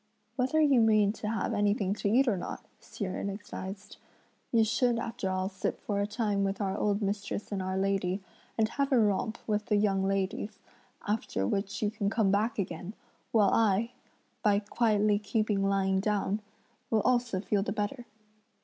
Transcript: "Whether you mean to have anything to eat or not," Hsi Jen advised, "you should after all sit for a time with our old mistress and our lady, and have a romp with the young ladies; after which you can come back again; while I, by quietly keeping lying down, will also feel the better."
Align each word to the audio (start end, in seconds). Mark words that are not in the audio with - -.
"Whether 0.35 0.59
you 0.61 0.81
mean 0.81 1.13
to 1.13 1.29
have 1.29 1.53
anything 1.53 1.93
to 1.97 2.09
eat 2.09 2.27
or 2.27 2.35
not," 2.35 2.65
Hsi 2.79 3.05
Jen 3.05 3.29
advised, 3.29 3.97
"you 4.51 4.63
should 4.63 4.97
after 4.97 5.29
all 5.29 5.47
sit 5.47 5.79
for 5.79 5.99
a 6.01 6.07
time 6.07 6.43
with 6.43 6.59
our 6.59 6.75
old 6.75 7.03
mistress 7.03 7.51
and 7.51 7.61
our 7.61 7.77
lady, 7.77 8.19
and 8.57 8.67
have 8.67 8.91
a 8.91 8.97
romp 8.97 9.37
with 9.45 9.67
the 9.67 9.75
young 9.75 10.03
ladies; 10.03 10.57
after 11.07 11.45
which 11.45 11.83
you 11.83 11.91
can 11.91 12.09
come 12.09 12.31
back 12.31 12.57
again; 12.57 12.95
while 13.31 13.51
I, 13.51 13.91
by 14.41 14.57
quietly 14.57 15.19
keeping 15.19 15.63
lying 15.63 15.99
down, 15.99 16.41
will 16.89 17.01
also 17.01 17.39
feel 17.39 17.61
the 17.61 17.71
better." 17.71 18.07